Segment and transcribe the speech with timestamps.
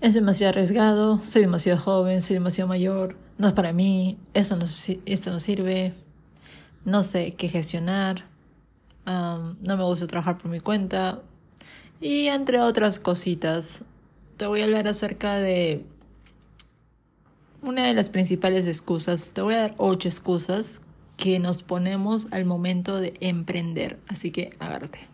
[0.00, 4.66] es demasiado arriesgado, soy demasiado joven, soy demasiado mayor, no es para mí, eso no,
[5.04, 5.94] esto no sirve,
[6.84, 8.24] no sé qué gestionar,
[9.06, 11.20] no me gusta trabajar por mi cuenta
[12.00, 13.82] y entre otras cositas.
[14.36, 15.84] Te voy a hablar acerca de
[17.62, 19.32] una de las principales excusas.
[19.32, 20.80] Te voy a dar ocho excusas
[21.18, 23.98] que nos ponemos al momento de emprender.
[24.08, 25.09] Así que agárrate.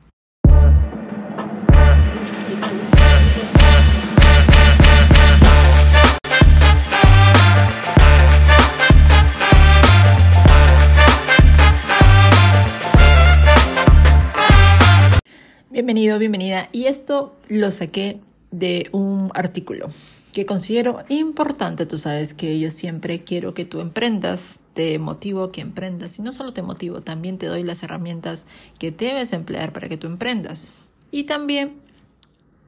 [15.97, 16.69] Bienvenido, bienvenida.
[16.73, 19.89] Y esto lo saqué de un artículo
[20.35, 21.87] que considero importante.
[21.87, 26.19] Tú sabes que yo siempre quiero que tú emprendas, te motivo que emprendas.
[26.19, 28.45] Y no solo te motivo, también te doy las herramientas
[28.79, 30.71] que debes emplear para que tú emprendas.
[31.11, 31.77] Y también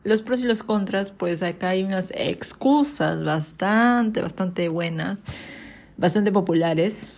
[0.04, 5.22] los pros y los contras, pues acá hay unas excusas bastante, bastante buenas,
[5.98, 7.12] bastante populares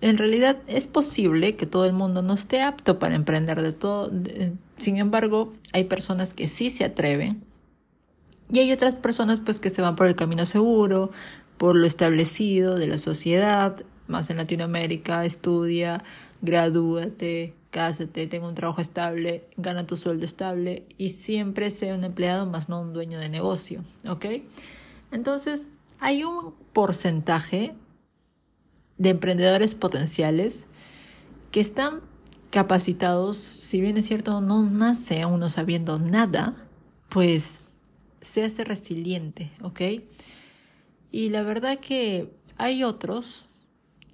[0.00, 4.10] en realidad es posible que todo el mundo no esté apto para emprender de todo.
[4.78, 7.42] Sin embargo, hay personas que sí se atreven
[8.50, 11.10] y hay otras personas pues que se van por el camino seguro,
[11.58, 16.02] por lo establecido de la sociedad, más en Latinoamérica, estudia,
[16.40, 22.46] gradúate, cásate, tenga un trabajo estable, gana tu sueldo estable y siempre sea un empleado
[22.46, 24.26] más no un dueño de negocio, ¿ok?
[25.10, 25.62] Entonces,
[26.00, 27.74] hay un porcentaje
[28.96, 30.66] de emprendedores potenciales
[31.50, 32.00] que están
[32.50, 36.56] capacitados, si bien es cierto, no nace uno sabiendo nada,
[37.08, 37.58] pues
[38.20, 39.80] se hace resiliente, ¿ok?
[41.10, 43.44] Y la verdad que hay otros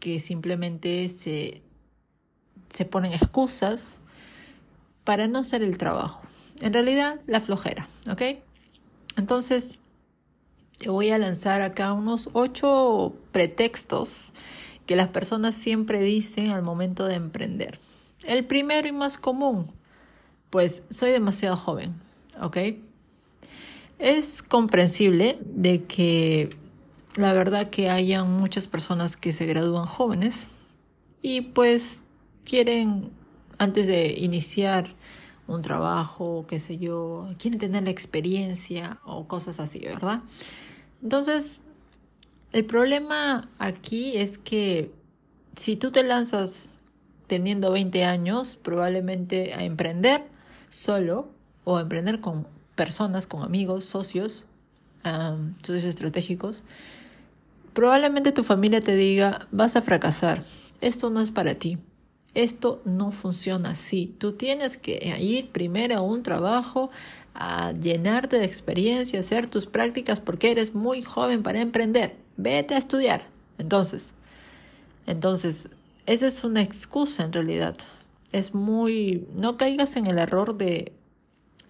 [0.00, 1.62] que simplemente se,
[2.68, 3.98] se ponen excusas
[5.04, 6.26] para no hacer el trabajo.
[6.60, 8.22] En realidad, la flojera, ¿ok?
[9.16, 9.78] Entonces,
[10.78, 14.32] te voy a lanzar acá unos ocho pretextos
[14.86, 17.78] que las personas siempre dicen al momento de emprender.
[18.26, 19.70] El primero y más común,
[20.50, 21.94] pues soy demasiado joven,
[22.40, 22.58] ¿ok?
[23.98, 26.50] Es comprensible de que
[27.16, 30.46] la verdad que hayan muchas personas que se gradúan jóvenes
[31.22, 32.04] y pues
[32.44, 33.10] quieren
[33.58, 34.94] antes de iniciar
[35.46, 40.22] un trabajo, qué sé yo, quieren tener la experiencia o cosas así, ¿verdad?
[41.02, 41.60] Entonces,
[42.52, 44.90] el problema aquí es que
[45.56, 46.68] si tú te lanzas
[47.26, 50.22] teniendo 20 años, probablemente a emprender
[50.70, 51.28] solo
[51.64, 54.44] o a emprender con personas, con amigos, socios,
[55.62, 56.62] socios estratégicos,
[57.72, 60.42] probablemente tu familia te diga, vas a fracasar,
[60.80, 61.78] esto no es para ti,
[62.34, 66.90] esto no funciona así, tú tienes que ir primero a un trabajo,
[67.34, 72.14] a llenarte de experiencia, hacer tus prácticas porque eres muy joven para emprender.
[72.36, 73.26] Vete a estudiar.
[73.58, 74.12] Entonces,
[75.06, 75.68] entonces,
[76.06, 77.76] esa es una excusa en realidad.
[78.32, 80.92] Es muy, no caigas en el error de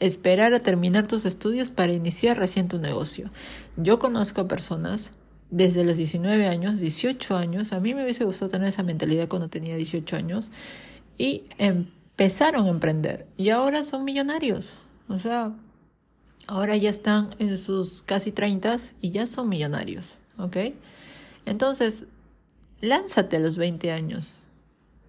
[0.00, 3.31] esperar a terminar tus estudios para iniciar recién tu negocio.
[3.77, 5.12] Yo conozco a personas
[5.50, 9.49] desde los 19 años, 18 años, a mí me hubiese gustado tener esa mentalidad cuando
[9.49, 10.51] tenía 18 años
[11.16, 14.72] y empezaron a emprender y ahora son millonarios.
[15.09, 15.53] O sea,
[16.47, 20.16] ahora ya están en sus casi 30 y ya son millonarios.
[20.39, 20.56] ¿ok?
[21.47, 22.06] Entonces,
[22.80, 24.32] lánzate a los 20 años.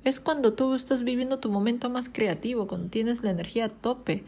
[0.03, 4.23] Es cuando tú estás viviendo tu momento más creativo, cuando tienes la energía a tope.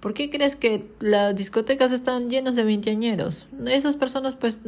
[0.00, 3.46] ¿Por qué crees que las discotecas están llenas de veinteañeros?
[3.66, 4.58] Esas personas, pues,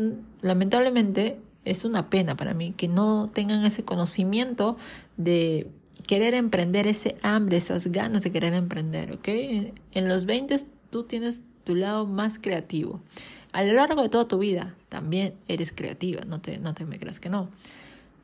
[0.40, 4.76] lamentablemente, es una pena para mí que no tengan ese conocimiento
[5.16, 5.68] de
[6.06, 9.28] querer emprender, ese hambre, esas ganas de querer emprender, ¿ok?
[9.92, 10.56] En los 20
[10.90, 13.00] tú tienes tu lado más creativo.
[13.54, 16.98] A lo largo de toda tu vida también eres creativa, no te, no te me
[16.98, 17.50] creas que no.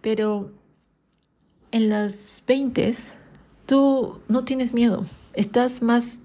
[0.01, 0.51] Pero
[1.71, 2.93] en las 20
[3.65, 6.23] tú no tienes miedo, estás más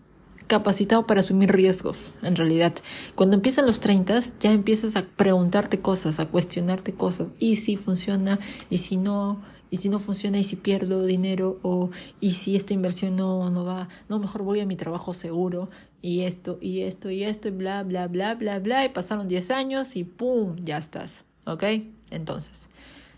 [0.48, 2.74] capacitado para asumir riesgos, en realidad.
[3.14, 8.40] Cuando empiezan los 30 ya empiezas a preguntarte cosas, a cuestionarte cosas, y si funciona,
[8.72, 9.40] y si no,
[9.70, 13.66] y si no funciona, y si pierdo dinero, o y si esta inversión no, no
[13.66, 15.70] va, no, mejor voy a mi trabajo seguro,
[16.06, 19.50] y esto, y esto, y esto, y bla, bla, bla, bla, bla, y pasaron 10
[19.50, 20.56] años y ¡pum!
[20.58, 21.64] ya estás, ¿ok?
[22.12, 22.70] Entonces,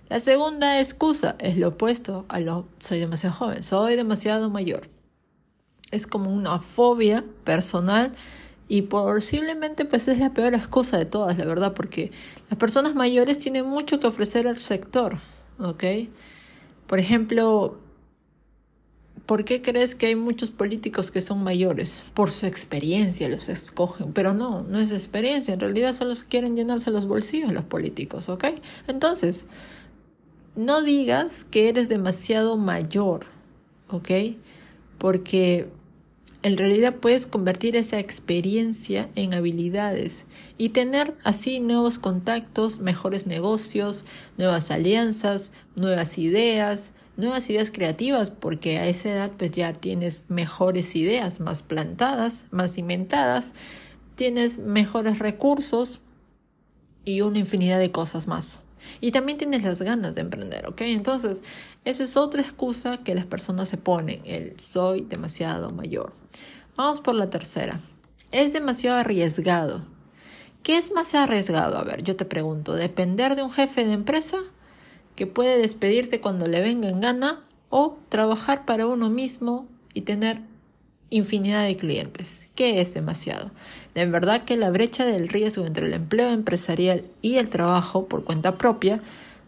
[0.07, 4.87] la segunda excusa es lo opuesto a lo soy demasiado joven, soy demasiado mayor.
[5.91, 8.13] Es como una fobia personal
[8.69, 12.13] y posiblemente pues es la peor excusa de todas, la verdad, porque
[12.49, 15.17] las personas mayores tienen mucho que ofrecer al sector,
[15.59, 15.83] ¿ok?
[16.87, 17.79] Por ejemplo,
[19.27, 22.01] ¿Por qué crees que hay muchos políticos que son mayores?
[22.13, 26.91] Por su experiencia los escogen, pero no, no es experiencia, en realidad solo quieren llenarse
[26.91, 28.45] los bolsillos los políticos, ¿ok?
[28.87, 29.45] Entonces,
[30.55, 33.25] no digas que eres demasiado mayor,
[33.89, 34.11] ¿ok?
[34.97, 35.67] Porque
[36.41, 40.25] en realidad puedes convertir esa experiencia en habilidades
[40.57, 44.05] y tener así nuevos contactos, mejores negocios,
[44.37, 50.95] nuevas alianzas, nuevas ideas, nuevas ideas creativas, porque a esa edad pues ya tienes mejores
[50.95, 53.53] ideas, más plantadas, más cimentadas,
[54.15, 55.99] tienes mejores recursos
[57.03, 58.61] y una infinidad de cosas más.
[59.01, 60.81] Y también tienes las ganas de emprender, ¿ok?
[60.81, 61.43] Entonces,
[61.83, 66.13] esa es otra excusa que las personas se ponen, el soy demasiado mayor.
[66.75, 67.81] Vamos por la tercera.
[68.31, 69.85] Es demasiado arriesgado.
[70.63, 71.77] ¿Qué es más arriesgado?
[71.77, 74.37] A ver, yo te pregunto, ¿depender de un jefe de empresa
[75.17, 80.41] que puede despedirte cuando le venga en gana o trabajar para uno mismo y tener
[81.09, 82.43] infinidad de clientes?
[82.55, 83.51] ¿Qué es demasiado?
[83.95, 88.23] De verdad que la brecha del riesgo entre el empleo empresarial y el trabajo por
[88.23, 89.01] cuenta propia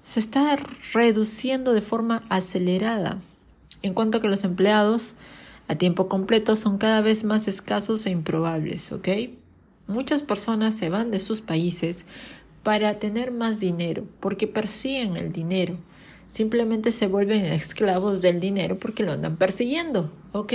[0.03, 0.57] se está
[0.91, 3.19] reduciendo de forma acelerada,
[3.83, 5.13] en cuanto que los empleados
[5.67, 9.07] a tiempo completo son cada vez más escasos e improbables, ¿ok?
[9.85, 12.05] Muchas personas se van de sus países
[12.63, 15.77] para tener más dinero, porque persiguen el dinero.
[16.27, 20.53] Simplemente se vuelven esclavos del dinero porque lo andan persiguiendo, ¿ok?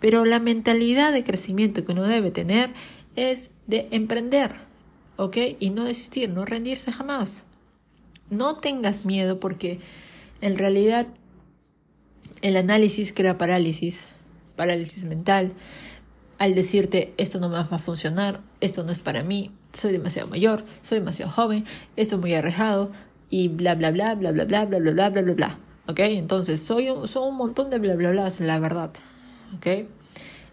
[0.00, 2.70] Pero la mentalidad de crecimiento que uno debe tener
[3.16, 4.54] es de emprender,
[5.16, 5.36] ¿ok?
[5.58, 7.42] Y no desistir, no rendirse jamás.
[8.30, 9.80] No tengas miedo porque
[10.40, 11.06] en realidad
[12.40, 14.08] el análisis crea parálisis,
[14.56, 15.52] parálisis mental,
[16.38, 20.28] al decirte esto no me va a funcionar, esto no es para mí, soy demasiado
[20.28, 21.64] mayor, soy demasiado joven,
[21.96, 22.90] esto es muy arrejado
[23.30, 25.58] y bla bla bla bla bla bla bla bla bla bla bla bla.
[25.86, 25.98] ¿Ok?
[26.00, 28.90] Entonces, soy un, son un montón de bla bla bla, la verdad.
[29.56, 29.88] ¿Ok?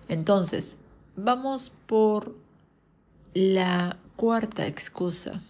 [0.09, 0.77] Entonces,
[1.15, 2.35] vamos por
[3.33, 5.41] la cuarta excusa.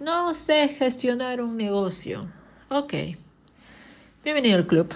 [0.00, 2.28] No sé gestionar un negocio.
[2.70, 2.94] Ok.
[4.24, 4.92] Bienvenido al club.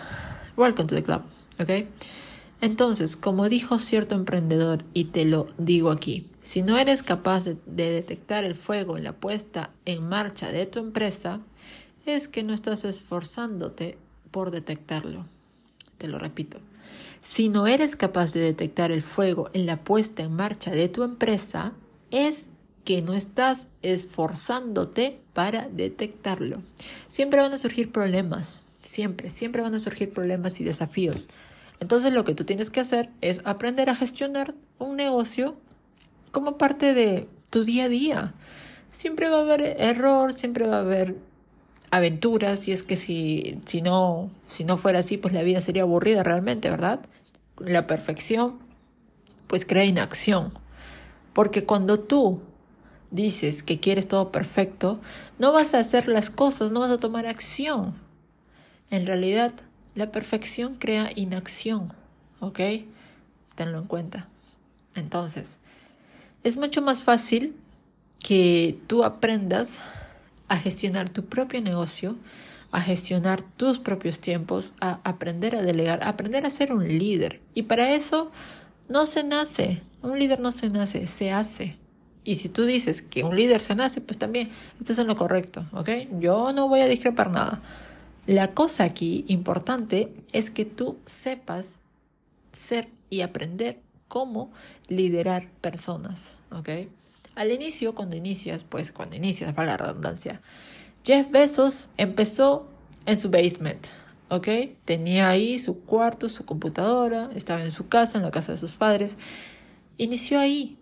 [0.57, 1.23] Welcome to the club.
[1.61, 1.87] Ok.
[2.61, 7.57] Entonces, como dijo cierto emprendedor, y te lo digo aquí, si no eres capaz de,
[7.67, 11.41] detectar el fuego en la puesta en marcha de tu empresa,
[12.05, 13.97] es que no estás esforzándote
[14.31, 15.27] por detectarlo.
[15.99, 16.59] Te lo repito.
[17.21, 21.05] Si no eres capaz de detectar el fuego en la puesta en marcha de tu
[21.05, 21.73] empresa,
[22.11, 22.51] es
[22.85, 26.63] que no estás esforzándote para detectarlo.
[27.07, 31.29] Siempre van a surgir problemas, siempre, siempre van a surgir problemas y desafíos.
[31.79, 35.57] Entonces lo que tú tienes que hacer es aprender a gestionar un negocio
[36.33, 38.35] como parte de tu día a día.
[38.93, 41.17] Siempre va a haber error, siempre va a haber
[41.91, 45.83] aventuras, y es que si, si, no, si no fuera así, pues la vida sería
[45.83, 47.01] aburrida realmente, ¿verdad?
[47.59, 48.59] La perfección,
[49.47, 50.53] pues crea inacción.
[51.35, 52.41] Porque cuando tú
[53.11, 55.01] dices que quieres todo perfecto,
[55.39, 57.95] no vas a hacer las cosas, no vas a tomar acción.
[58.91, 59.53] En realidad,
[59.95, 61.93] la perfección crea inacción,
[62.41, 62.61] ¿ok?
[63.55, 64.29] Tenlo en cuenta.
[64.95, 65.59] Entonces,
[66.45, 67.55] es mucho más fácil
[68.23, 69.81] que tú aprendas
[70.49, 72.17] a gestionar tu propio negocio,
[72.71, 77.41] a gestionar tus propios tiempos, a aprender a delegar, a aprender a ser un líder.
[77.55, 78.31] Y para eso
[78.89, 81.77] no se nace, un líder no se nace, se hace.
[82.25, 85.67] Y si tú dices que un líder se nace, pues también estás en lo correcto,
[85.73, 85.91] ¿ok?
[86.21, 87.63] Yo no voy a discrepar nada.
[88.27, 91.81] La cosa aquí importante es que tú sepas
[92.53, 93.81] ser y aprender
[94.13, 94.53] cómo
[94.89, 96.69] liderar personas, ¿ok?
[97.35, 100.43] Al inicio, cuando inicias, pues cuando inicias, para la redundancia,
[101.03, 102.69] Jeff Bezos empezó
[103.07, 103.87] en su basement,
[104.29, 104.49] ¿ok?
[104.85, 108.75] Tenía ahí su cuarto, su computadora, estaba en su casa, en la casa de sus
[108.75, 109.17] padres.
[109.97, 110.77] Inició ahí,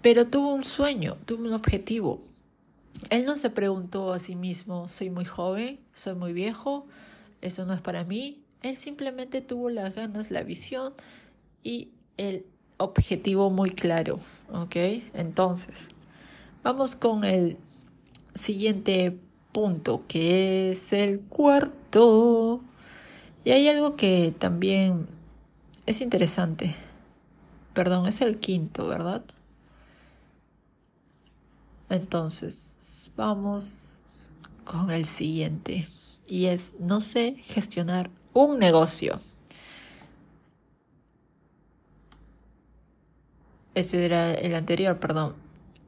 [0.00, 2.22] pero tuvo un sueño, tuvo un objetivo.
[3.10, 6.86] Él no se preguntó a sí mismo, soy muy joven, soy muy viejo,
[7.42, 8.42] eso no es para mí.
[8.62, 10.94] Él simplemente tuvo las ganas, la visión
[11.62, 12.46] y el
[12.76, 14.20] objetivo muy claro,
[14.52, 14.76] ¿ok?
[15.14, 15.88] Entonces,
[16.62, 17.56] vamos con el
[18.34, 19.18] siguiente
[19.52, 22.60] punto, que es el cuarto.
[23.44, 25.06] Y hay algo que también
[25.86, 26.76] es interesante.
[27.74, 29.24] Perdón, es el quinto, ¿verdad?
[31.88, 34.02] Entonces, vamos
[34.64, 35.88] con el siguiente.
[36.26, 39.20] Y es, no sé gestionar un negocio.
[43.78, 45.36] Ese era el anterior, perdón.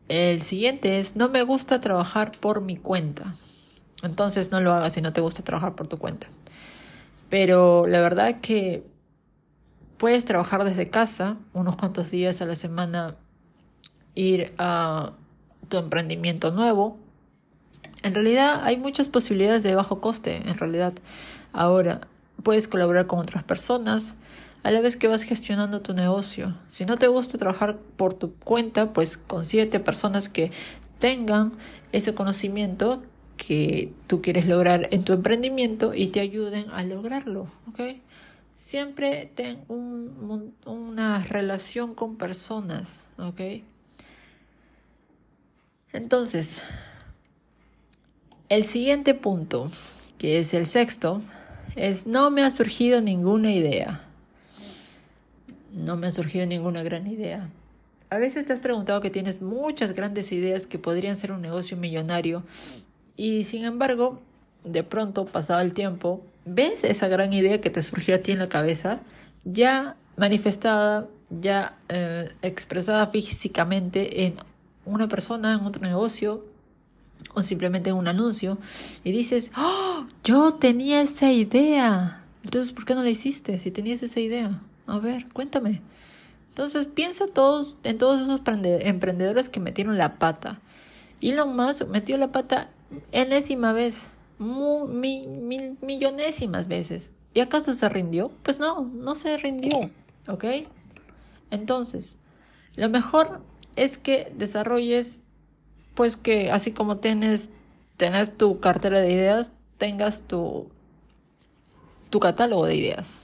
[0.06, 3.34] El siguiente es, no me gusta trabajar por mi cuenta.
[4.04, 6.28] Entonces no lo hagas si no te gusta trabajar por tu cuenta.
[7.30, 8.84] Pero la verdad que
[9.98, 13.16] puedes trabajar desde casa unos cuantos días a la semana,
[14.14, 15.14] ir a
[15.68, 16.96] tu emprendimiento nuevo.
[18.04, 20.92] En realidad hay muchas posibilidades de bajo coste, en realidad.
[21.52, 22.02] Ahora,
[22.44, 24.14] puedes colaborar con otras personas
[24.62, 26.56] a la vez que vas gestionando tu negocio.
[26.68, 30.52] Si no te gusta trabajar por tu cuenta, pues consíguete personas que
[30.98, 31.52] tengan
[31.92, 33.02] ese conocimiento
[33.36, 37.96] que tú quieres lograr en tu emprendimiento y te ayuden a lograrlo, ¿ok?
[38.58, 43.40] Siempre ten una relación con personas, ¿ok?
[45.94, 46.60] Entonces,
[48.50, 49.70] el siguiente punto,
[50.18, 51.22] que es el sexto,
[51.76, 54.09] es no me ha surgido ninguna idea.
[55.72, 57.48] No me ha surgido ninguna gran idea.
[58.10, 61.76] A veces te has preguntado que tienes muchas grandes ideas que podrían ser un negocio
[61.76, 62.42] millonario
[63.16, 64.20] y sin embargo,
[64.64, 68.38] de pronto, pasado el tiempo, ves esa gran idea que te surgió a ti en
[68.38, 69.00] la cabeza,
[69.44, 74.36] ya manifestada, ya eh, expresada físicamente en
[74.86, 76.44] una persona, en otro negocio
[77.34, 78.58] o simplemente en un anuncio
[79.04, 80.06] y dices, ¡Oh!
[80.24, 82.24] Yo tenía esa idea.
[82.42, 84.60] Entonces, ¿por qué no la hiciste si tenías esa idea?
[84.90, 85.82] A ver, cuéntame.
[86.48, 90.60] Entonces, piensa todos, en todos esos emprendedores que metieron la pata.
[91.20, 92.70] Elon Musk metió la pata
[93.12, 97.12] enésima vez, mil, millonésimas veces.
[97.34, 98.32] ¿Y acaso se rindió?
[98.42, 99.90] Pues no, no se rindió.
[100.26, 100.44] ¿Ok?
[101.52, 102.16] Entonces,
[102.74, 103.42] lo mejor
[103.76, 105.22] es que desarrolles,
[105.94, 107.52] pues que así como tienes,
[107.96, 110.68] tenés tu cartera de ideas, tengas tu,
[112.10, 113.20] tu catálogo de ideas.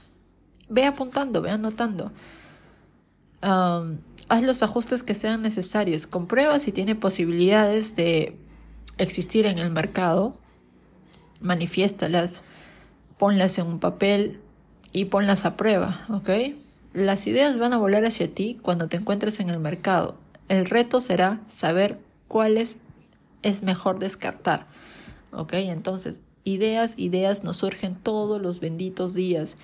[0.69, 2.13] Ve apuntando, ve anotando.
[3.41, 6.07] haz los ajustes que sean necesarios.
[6.07, 8.37] Comprueba si tiene posibilidades de
[8.99, 10.37] existir en el mercado.
[11.41, 12.43] Manifiéstalas,
[13.19, 14.41] ponlas en un papel
[14.93, 16.31] y ponlas a prueba, ¿ok?
[16.93, 20.17] Las ideas van a volar hacia ti cuando te encuentres en el mercado.
[20.49, 22.79] El reto será saber cuáles
[23.43, 24.67] es mejor descartar.
[25.33, 25.53] ¿Ok?
[25.55, 29.57] Entonces, ideas, ideas nos surgen todos los benditos días.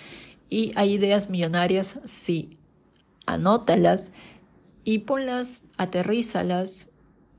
[0.52, 2.58] Y hay ideas millonarias, sí.
[3.24, 4.12] Anótalas
[4.84, 6.90] y ponlas, aterrízalas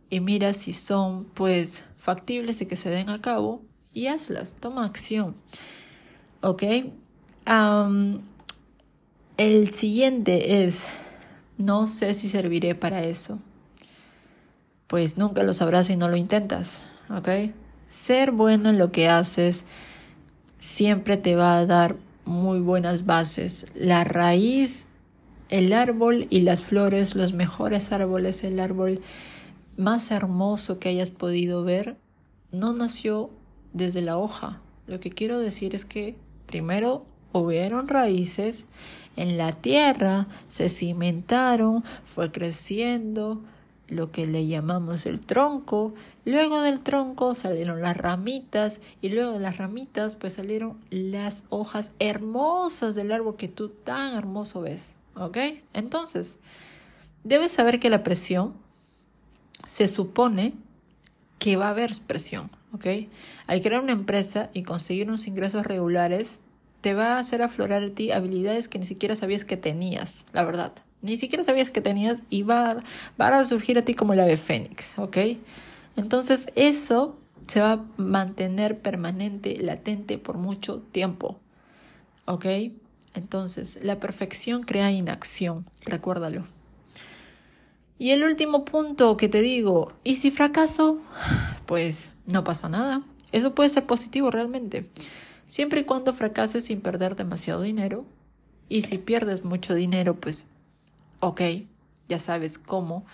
[0.10, 3.62] y mira si son, pues, factibles de que se den a cabo
[3.94, 4.56] y hazlas.
[4.56, 5.36] Toma acción.
[6.42, 6.64] ¿Ok?
[9.38, 10.88] el siguiente es
[11.60, 13.38] no sé si serviré para eso.
[14.88, 17.54] Pues nunca lo sabrás si no lo intentas, ¿ok?
[17.88, 19.66] Ser bueno en lo que haces
[20.58, 23.68] siempre te va a dar muy buenas bases.
[23.76, 24.88] La raíz,
[25.50, 29.02] el árbol y las flores, los mejores árboles, el árbol
[29.78, 31.98] más hermoso que hayas podido ver,
[32.52, 33.30] no nació
[33.74, 34.62] desde la hoja.
[34.88, 36.16] Lo que quiero decir es que
[36.46, 38.66] primero hubieron raíces
[39.16, 43.42] en la tierra, se cimentaron, fue creciendo
[43.88, 45.94] lo que le llamamos el tronco,
[46.26, 51.92] luego del tronco salieron las ramitas y luego de las ramitas pues salieron las hojas
[52.00, 55.38] hermosas del árbol que tú tan hermoso ves, ¿ok?
[55.74, 56.38] Entonces,
[57.24, 58.54] debes saber que la presión
[59.68, 60.54] se supone
[61.40, 62.86] que va a haber presión, ¿ok?
[63.48, 66.40] Al crear una empresa y conseguir unos ingresos regulares,
[66.82, 70.44] te va a hacer aflorar a ti habilidades que ni siquiera sabías que tenías, la
[70.44, 70.74] verdad.
[71.02, 72.84] Ni siquiera sabías que tenías y va,
[73.18, 75.18] a surgir a ti como el ave fénix, ¿ok?
[75.96, 81.40] Entonces eso se va a mantener permanente, latente por mucho tiempo,
[82.26, 82.46] ¿ok?
[83.16, 86.46] Entonces, la perfección crea inacción, recuérdalo.
[88.00, 91.00] Y el último punto que te digo, ¿y si fracaso?
[91.68, 93.04] Pues no pasa nada.
[93.32, 94.90] Eso puede ser positivo realmente
[95.54, 98.06] siempre y cuando fracases sin perder demasiado dinero.
[98.70, 100.48] Y si pierdes mucho dinero, pues
[101.20, 101.42] ok,
[102.10, 103.06] ya sabes cómo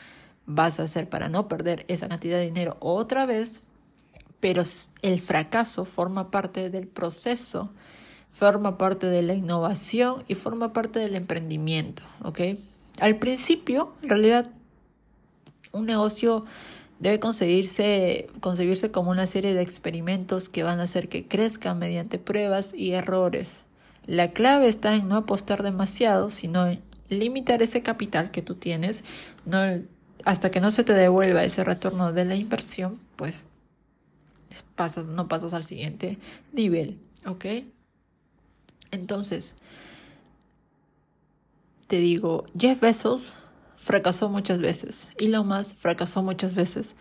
[0.49, 3.61] vas a hacer para no perder esa cantidad de dinero otra vez,
[4.39, 4.63] pero
[5.03, 7.69] el fracaso forma parte del proceso,
[8.31, 12.39] forma parte de la innovación y forma parte del emprendimiento, ¿ok?
[12.99, 14.49] Al principio, en realidad,
[15.71, 16.45] un negocio
[16.97, 22.17] debe concebirse, concebirse como una serie de experimentos que van a hacer que crezcan mediante
[22.17, 23.61] pruebas y errores.
[24.07, 29.03] La clave está en no apostar demasiado, sino en limitar ese capital que tú tienes,
[29.45, 29.59] no,
[30.25, 33.43] hasta que no se te devuelva ese retorno de la inversión, pues
[34.75, 36.17] pasas, no pasas al siguiente
[36.53, 37.45] nivel, ¿ok?
[38.91, 39.55] Entonces,
[41.87, 43.33] te digo, Jeff Bezos
[43.77, 45.07] fracasó muchas veces.
[45.17, 46.95] Elon Musk fracasó muchas veces.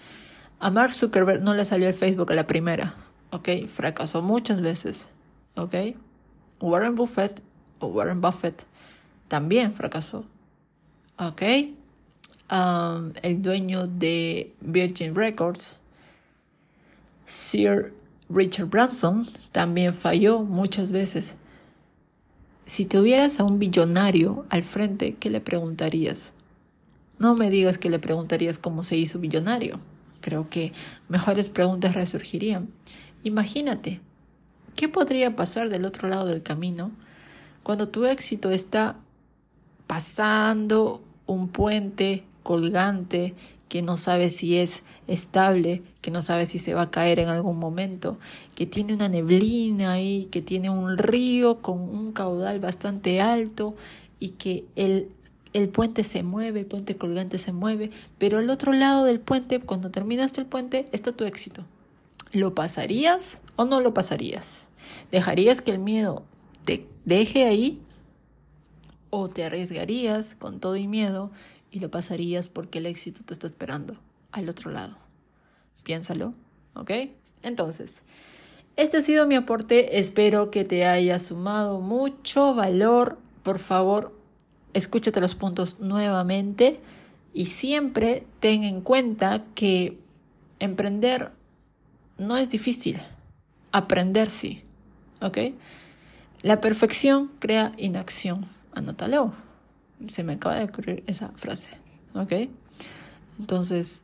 [0.61, 2.97] A Mark Zuckerberg no le salió el Facebook a la primera,
[3.31, 3.67] ¿ok?
[3.69, 5.09] Fracasó muchas veces,
[5.57, 5.75] ¿ok?
[6.61, 7.41] Warren Buffett
[7.79, 8.67] o Warren Buffett
[9.29, 10.25] también fracasó.
[11.19, 11.43] ¿Ok?
[12.51, 15.79] Um, el dueño de Virgin Records,
[17.27, 17.93] Sir
[18.31, 21.37] Richard Branson, también falló muchas veces.
[22.65, 26.31] Si tuvieras a un billonario al frente, ¿qué le preguntarías?
[27.19, 29.81] No me digas que le preguntarías cómo se hizo billonario.
[30.21, 30.73] Creo que
[31.09, 32.69] mejores preguntas resurgirían.
[33.25, 34.01] Imagínate,
[34.75, 36.93] ¿qué podría pasar del otro lado del camino
[37.63, 38.97] cuando tu éxito está
[39.87, 43.35] pasando un puente colgante
[43.69, 47.29] que no sabe si es estable, que no sabe si se va a caer en
[47.29, 48.17] algún momento,
[48.55, 53.75] que tiene una neblina ahí, que tiene un río con un caudal bastante alto
[54.19, 55.11] y que el,
[55.53, 59.61] el puente se mueve, el puente colgante se mueve, pero al otro lado del puente,
[59.61, 61.65] cuando terminaste el puente, está tu éxito.
[62.33, 64.69] ¿Lo pasarías o no lo pasarías?
[65.13, 66.23] ¿Dejarías que el miedo
[66.65, 67.83] te deje ahí?
[69.11, 71.31] ¿O te arriesgarías con todo y miedo
[71.71, 73.97] y lo pasarías porque el éxito te está esperando
[74.33, 74.97] al otro lado?
[75.85, 76.35] Piénsalo,
[76.75, 76.91] ¿ok?
[77.43, 78.03] Entonces,
[78.77, 79.99] este ha sido mi aporte.
[79.99, 83.19] Espero que te haya sumado mucho valor.
[83.43, 84.17] Por favor,
[84.73, 86.81] escúchate los puntos nuevamente
[87.35, 89.99] y siempre ten en cuenta que
[90.61, 91.33] emprender
[92.19, 93.01] no es difícil.
[93.73, 94.63] Aprender sí.
[95.21, 95.39] ¿Ok?
[96.43, 98.47] La perfección crea inacción.
[98.73, 99.48] Anótalo.
[100.09, 101.71] Se me acaba de ocurrir esa frase.
[102.15, 102.33] ¿Ok?
[103.39, 104.03] Entonces,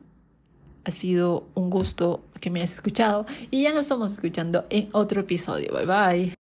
[0.85, 5.21] ha sido un gusto que me hayas escuchado y ya nos estamos escuchando en otro
[5.21, 5.73] episodio.
[5.73, 6.44] Bye bye.